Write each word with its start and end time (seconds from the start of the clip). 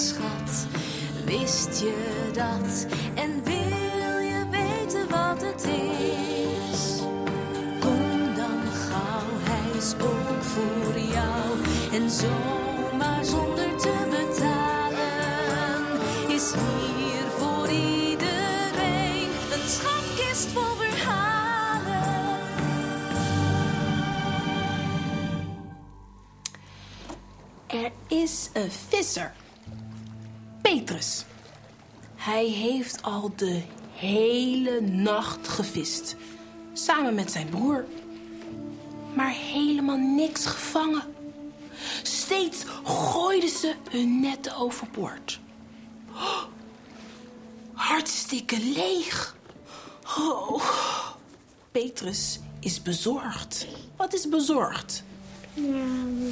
schat. 0.00 0.66
Wist 1.24 1.80
je 1.80 2.30
dat? 2.32 2.86
En 3.14 3.44
wil 3.44 4.18
je 4.18 4.44
weten 4.50 5.08
wat 5.10 5.42
het 5.42 5.64
is? 5.64 7.00
Kom 7.80 8.34
dan 8.34 8.60
gauw, 8.88 9.28
hij 9.40 9.78
is 9.78 9.94
ook 9.94 10.42
voor 10.42 10.98
jou. 10.98 11.58
En 11.92 12.10
zomaar 12.10 13.24
zonder 13.24 13.76
te 13.76 13.94
betalen 14.10 15.84
is 16.28 16.52
hier 16.52 17.26
voor 17.38 17.68
iedereen 17.68 19.30
een 19.52 19.68
schatkist 19.68 20.48
vol 20.48 20.74
verhalen. 20.76 22.38
Er 27.66 27.92
is 28.08 28.50
een 28.52 28.70
visser. 28.70 29.32
Petrus. 30.74 31.24
Hij 32.16 32.46
heeft 32.46 33.02
al 33.02 33.32
de 33.36 33.62
hele 33.94 34.80
nacht 34.80 35.48
gevist. 35.48 36.16
Samen 36.72 37.14
met 37.14 37.30
zijn 37.30 37.48
broer. 37.48 37.84
Maar 39.14 39.30
helemaal 39.30 39.96
niks 39.96 40.46
gevangen. 40.46 41.02
Steeds 42.02 42.64
gooiden 42.84 43.48
ze 43.48 43.74
hun 43.90 44.20
netten 44.20 44.56
overboord. 44.56 45.40
Oh, 46.12 46.42
hartstikke 47.72 48.58
leeg. 48.58 49.36
Oh, 50.18 50.62
Petrus 51.72 52.38
is 52.60 52.82
bezorgd. 52.82 53.66
Wat 53.96 54.14
is 54.14 54.28
bezorgd? 54.28 55.02
Ja, 55.54 55.84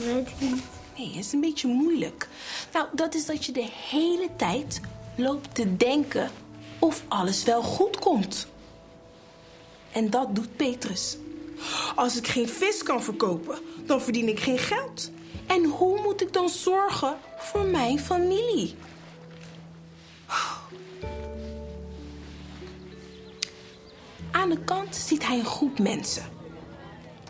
weet 0.05 0.29
ik 0.29 0.41
niet. 0.41 0.63
Nee, 0.99 1.13
is 1.13 1.33
een 1.33 1.41
beetje 1.41 1.69
moeilijk. 1.69 2.29
Nou, 2.73 2.87
dat 2.93 3.15
is 3.15 3.27
dat 3.27 3.45
je 3.45 3.53
de 3.53 3.69
hele 3.91 4.29
tijd 4.37 4.81
loopt 5.17 5.55
te 5.55 5.77
denken 5.77 6.31
of 6.79 7.03
alles 7.09 7.45
wel 7.45 7.63
goed 7.63 7.99
komt. 7.99 8.47
En 9.93 10.11
dat 10.11 10.35
doet 10.35 10.57
Petrus. 10.57 11.17
Als 11.95 12.17
ik 12.17 12.27
geen 12.27 12.49
vis 12.49 12.83
kan 12.83 13.03
verkopen, 13.03 13.59
dan 13.87 14.01
verdien 14.01 14.29
ik 14.29 14.41
geen 14.41 14.59
geld. 14.59 15.11
En 15.47 15.65
hoe 15.65 16.01
moet 16.03 16.21
ik 16.21 16.33
dan 16.33 16.49
zorgen 16.49 17.19
voor 17.39 17.65
mijn 17.65 17.99
familie? 17.99 18.75
Aan 24.31 24.49
de 24.49 24.59
kant 24.65 24.97
ziet 24.97 25.27
hij 25.27 25.39
een 25.39 25.45
groep 25.45 25.79
mensen. 25.79 26.25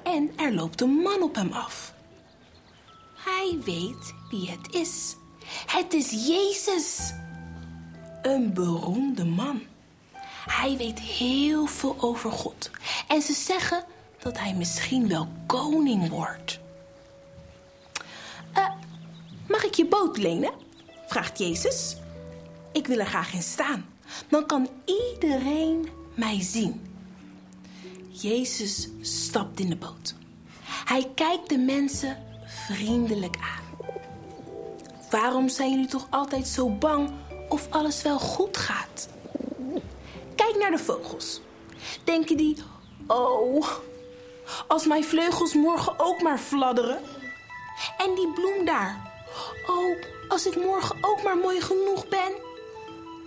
En 0.02 0.30
er 0.36 0.54
loopt 0.54 0.80
een 0.80 0.90
man 0.90 1.22
op 1.22 1.34
hem 1.34 1.52
af. 1.52 1.96
Hij 3.24 3.58
weet 3.64 4.14
wie 4.30 4.50
het 4.50 4.74
is. 4.74 5.16
Het 5.66 5.92
is 5.92 6.10
Jezus. 6.10 7.12
Een 8.22 8.52
beroemde 8.52 9.24
man. 9.24 9.62
Hij 10.46 10.76
weet 10.76 11.00
heel 11.00 11.66
veel 11.66 11.96
over 12.00 12.32
God. 12.32 12.70
En 13.08 13.22
ze 13.22 13.32
zeggen 13.32 13.84
dat 14.18 14.38
hij 14.38 14.54
misschien 14.54 15.08
wel 15.08 15.28
koning 15.46 16.08
wordt. 16.08 16.60
Eh, 18.52 18.70
mag 19.48 19.64
ik 19.64 19.74
je 19.74 19.86
boot 19.86 20.16
lenen? 20.16 20.52
vraagt 21.06 21.38
Jezus. 21.38 21.96
Ik 22.72 22.86
wil 22.86 22.98
er 22.98 23.06
graag 23.06 23.32
in 23.32 23.42
staan. 23.42 23.86
Dan 24.28 24.46
kan 24.46 24.68
iedereen 24.84 25.88
mij 26.14 26.40
zien. 26.40 26.86
Jezus 28.08 28.88
stapt 29.00 29.60
in 29.60 29.68
de 29.68 29.76
boot. 29.76 30.14
Hij 30.84 31.10
kijkt 31.14 31.48
de 31.48 31.58
mensen 31.58 32.27
vriendelijk 32.48 33.36
aan. 33.36 33.88
Waarom 35.10 35.48
zijn 35.48 35.70
jullie 35.70 35.86
toch 35.86 36.06
altijd 36.10 36.48
zo 36.48 36.68
bang 36.68 37.10
of 37.48 37.66
alles 37.70 38.02
wel 38.02 38.18
goed 38.18 38.56
gaat? 38.56 39.08
Kijk 40.34 40.56
naar 40.58 40.70
de 40.70 40.78
vogels. 40.78 41.40
Denken 42.04 42.36
die, 42.36 42.56
oh, 43.06 43.66
als 44.66 44.86
mijn 44.86 45.04
vleugels 45.04 45.54
morgen 45.54 45.94
ook 45.98 46.22
maar 46.22 46.38
fladderen? 46.38 46.98
En 47.98 48.14
die 48.14 48.32
bloem 48.32 48.64
daar, 48.64 49.12
oh, 49.66 50.02
als 50.28 50.46
ik 50.46 50.56
morgen 50.56 50.96
ook 51.00 51.22
maar 51.22 51.36
mooi 51.36 51.60
genoeg 51.60 52.08
ben? 52.08 52.32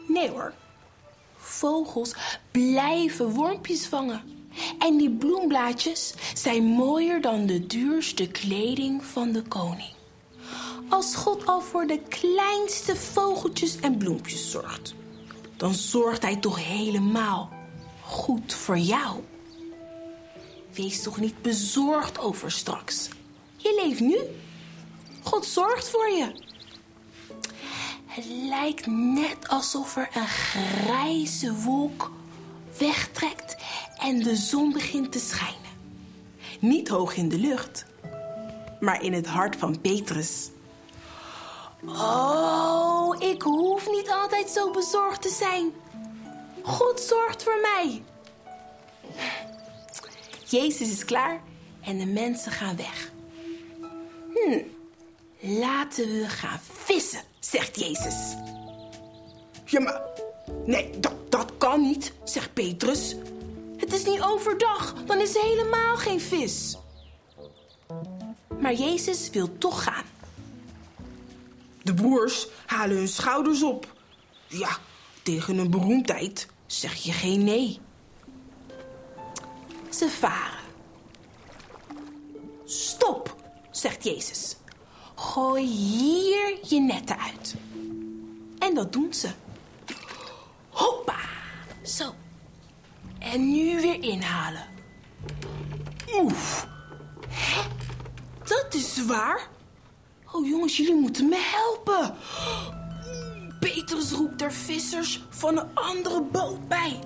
Nee 0.07 0.29
hoor, 0.29 0.53
vogels 1.37 2.15
blijven 2.51 3.29
wormpjes 3.29 3.87
vangen. 3.87 4.40
En 4.81 4.97
die 4.97 5.09
bloemblaadjes 5.09 6.13
zijn 6.33 6.63
mooier 6.63 7.21
dan 7.21 7.45
de 7.45 7.67
duurste 7.67 8.27
kleding 8.27 9.05
van 9.05 9.31
de 9.31 9.41
koning. 9.41 9.93
Als 10.89 11.15
God 11.15 11.45
al 11.45 11.61
voor 11.61 11.87
de 11.87 11.99
kleinste 11.99 12.95
vogeltjes 12.95 13.79
en 13.79 13.97
bloempjes 13.97 14.51
zorgt, 14.51 14.93
dan 15.57 15.73
zorgt 15.73 16.21
hij 16.21 16.35
toch 16.35 16.65
helemaal 16.65 17.49
goed 18.01 18.53
voor 18.53 18.77
jou. 18.77 19.23
Wees 20.73 21.01
toch 21.01 21.19
niet 21.19 21.41
bezorgd 21.41 22.19
over 22.19 22.51
straks. 22.51 23.09
Je 23.57 23.81
leeft 23.83 23.99
nu. 23.99 24.17
God 25.23 25.45
zorgt 25.45 25.89
voor 25.89 26.09
je. 26.09 26.31
Het 28.05 28.25
lijkt 28.25 28.85
net 28.87 29.47
alsof 29.47 29.97
er 29.97 30.09
een 30.13 30.27
grijze 30.27 31.53
wolk 31.53 32.11
wegtrekt 32.77 33.55
en 34.01 34.19
de 34.19 34.35
zon 34.35 34.71
begint 34.71 35.11
te 35.11 35.19
schijnen. 35.19 35.59
Niet 36.59 36.87
hoog 36.87 37.15
in 37.15 37.29
de 37.29 37.37
lucht, 37.37 37.85
maar 38.79 39.03
in 39.03 39.13
het 39.13 39.27
hart 39.27 39.55
van 39.55 39.81
Petrus. 39.81 40.49
Oh, 41.85 43.15
ik 43.19 43.41
hoef 43.41 43.89
niet 43.89 44.09
altijd 44.09 44.49
zo 44.49 44.71
bezorgd 44.71 45.21
te 45.21 45.29
zijn. 45.29 45.71
God 46.63 46.99
zorgt 46.99 47.43
voor 47.43 47.59
mij. 47.61 48.03
Jezus 50.45 50.91
is 50.91 51.05
klaar 51.05 51.41
en 51.81 51.97
de 51.97 52.05
mensen 52.05 52.51
gaan 52.51 52.75
weg. 52.75 53.11
Hm, 54.33 54.59
laten 55.39 56.05
we 56.05 56.29
gaan 56.29 56.59
vissen, 56.71 57.21
zegt 57.39 57.79
Jezus. 57.79 58.35
Ja, 59.65 59.79
maar 59.79 60.01
nee, 60.65 60.99
dat, 60.99 61.31
dat 61.31 61.51
kan 61.57 61.81
niet, 61.81 62.13
zegt 62.23 62.53
Petrus. 62.53 63.15
Het 63.91 63.99
is 63.99 64.05
niet 64.05 64.21
overdag, 64.21 64.93
dan 65.05 65.19
is 65.19 65.35
er 65.35 65.41
helemaal 65.41 65.97
geen 65.97 66.21
vis. 66.21 66.77
Maar 68.59 68.73
Jezus 68.73 69.29
wil 69.29 69.57
toch 69.57 69.83
gaan. 69.83 70.03
De 71.83 71.93
broers 71.93 72.47
halen 72.65 72.97
hun 72.97 73.07
schouders 73.07 73.63
op. 73.63 73.93
Ja, 74.47 74.77
tegen 75.23 75.57
een 75.57 75.69
beroemdheid 75.69 76.47
zeg 76.65 76.95
je 76.95 77.11
geen 77.11 77.43
nee. 77.43 77.79
Ze 79.89 80.09
varen. 80.09 80.59
Stop, 82.65 83.35
zegt 83.71 84.03
Jezus. 84.03 84.55
Gooi 85.15 85.65
hier 85.65 86.57
je 86.61 86.79
netten 86.79 87.19
uit. 87.19 87.55
En 88.59 88.75
dat 88.75 88.93
doen 88.93 89.13
ze. 89.13 89.29
Hoppa, 90.69 91.19
zo. 91.83 92.13
En 93.21 93.51
nu 93.51 93.81
weer 93.81 94.03
inhalen. 94.03 94.65
Oef. 96.19 96.67
Hè? 97.27 97.61
Dat 98.43 98.73
is 98.73 98.93
zwaar. 98.93 99.47
Oh 100.31 100.47
jongens, 100.47 100.77
jullie 100.77 100.95
moeten 100.95 101.29
me 101.29 101.37
helpen. 101.37 102.15
Petrus 103.59 104.11
roept 104.11 104.41
er 104.41 104.53
vissers 104.53 105.23
van 105.29 105.57
een 105.57 105.67
andere 105.73 106.21
boot 106.21 106.67
bij. 106.67 106.99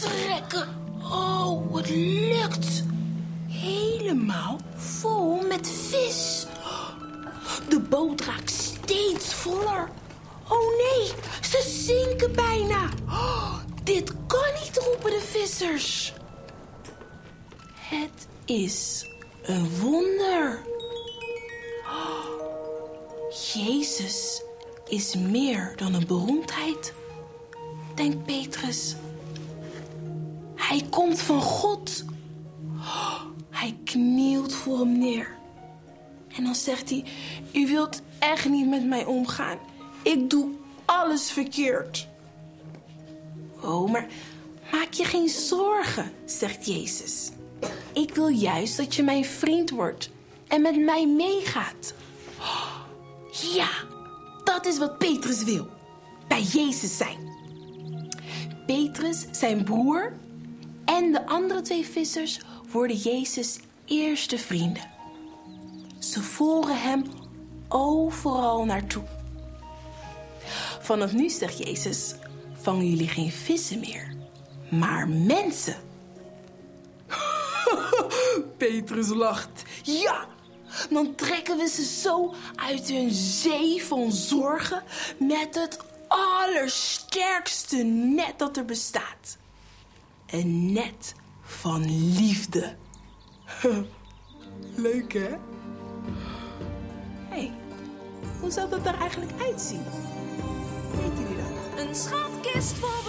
Trekken. 0.00 0.68
Oh, 1.02 1.74
het 1.76 1.90
lukt. 1.90 2.84
Helemaal 3.48 4.58
vol 4.76 5.46
met 5.46 5.70
vis. 5.70 6.46
De 7.68 7.80
boot 7.80 8.20
raakt 8.20 8.50
steeds 8.50 9.34
voller. 9.34 9.88
Oh 10.48 10.76
nee, 10.76 11.12
ze 11.42 11.82
zinken 11.86 12.32
bijna. 12.32 12.88
Dit 13.84 14.12
kan 14.26 14.52
niet, 14.62 14.76
roepen 14.76 15.10
de 15.10 15.20
vissers. 15.20 16.12
Het 17.74 18.26
is 18.44 19.06
een 19.42 19.80
wonder. 19.80 20.62
Jezus 23.54 24.42
is 24.88 25.14
meer 25.14 25.72
dan 25.76 25.94
een 25.94 26.06
beroemdheid, 26.06 26.92
denkt 27.94 28.24
Petrus. 28.24 28.94
Hij 30.54 30.86
komt 30.90 31.20
van 31.20 31.42
God. 31.42 32.04
Hij 33.50 33.76
knielt 33.84 34.54
voor 34.54 34.78
hem 34.78 34.98
neer. 34.98 35.28
En 36.36 36.44
dan 36.44 36.54
zegt 36.54 36.90
hij: 36.90 37.04
U 37.52 37.66
wilt 37.66 38.02
echt 38.18 38.48
niet 38.48 38.68
met 38.68 38.84
mij 38.84 39.04
omgaan. 39.04 39.58
Ik 40.02 40.30
doe 40.30 40.50
alles 40.84 41.30
verkeerd. 41.30 42.08
Oh, 43.64 43.90
maar 43.90 44.06
maak 44.72 44.92
je 44.92 45.04
geen 45.04 45.28
zorgen, 45.28 46.12
zegt 46.24 46.66
Jezus. 46.66 47.30
Ik 47.92 48.14
wil 48.14 48.28
juist 48.28 48.76
dat 48.76 48.94
je 48.94 49.02
mijn 49.02 49.24
vriend 49.24 49.70
wordt 49.70 50.10
en 50.48 50.62
met 50.62 50.76
mij 50.84 51.06
meegaat. 51.06 51.94
Ja, 53.54 53.68
dat 54.44 54.66
is 54.66 54.78
wat 54.78 54.98
Petrus 54.98 55.44
wil. 55.44 55.66
Bij 56.28 56.42
Jezus 56.42 56.96
zijn. 56.96 57.32
Petrus, 58.66 59.24
zijn 59.30 59.64
broer 59.64 60.12
en 60.84 61.12
de 61.12 61.26
andere 61.26 61.60
twee 61.60 61.86
vissers 61.86 62.40
worden 62.70 62.96
Jezus' 62.96 63.58
eerste 63.84 64.38
vrienden. 64.38 64.90
Ze 65.98 66.22
volgen 66.22 66.80
hem 66.80 67.04
overal 67.68 68.64
naartoe. 68.64 69.02
Vanaf 70.80 71.12
nu 71.12 71.30
zegt 71.30 71.58
Jezus: 71.58 72.14
vangen 72.64 72.88
jullie 72.90 73.08
geen 73.08 73.32
vissen 73.32 73.80
meer, 73.80 74.14
maar 74.70 75.08
mensen. 75.08 75.76
Petrus 78.58 79.08
lacht. 79.08 79.62
Ja, 79.82 80.26
dan 80.90 81.14
trekken 81.14 81.56
we 81.56 81.68
ze 81.68 81.84
zo 81.84 82.34
uit 82.54 82.88
hun 82.88 83.10
zee 83.10 83.84
van 83.84 84.12
zorgen 84.12 84.82
met 85.18 85.54
het 85.54 85.78
allersterkste 86.08 87.76
net 88.16 88.34
dat 88.36 88.56
er 88.56 88.64
bestaat. 88.64 89.36
Een 90.26 90.72
net 90.72 91.14
van 91.42 91.84
liefde. 92.16 92.74
Leuk 94.74 95.12
hè? 95.12 95.28
Hé, 97.28 97.36
hey, 97.40 97.52
hoe 98.40 98.50
zou 98.50 98.70
dat 98.70 98.86
er 98.86 98.98
eigenlijk 99.00 99.32
uitzien? 99.40 99.84
Weet 100.90 101.18
jullie 101.18 101.36
dat? 101.36 101.86
Een 101.86 101.94
schatkist 101.94 102.33
vol 102.54 103.03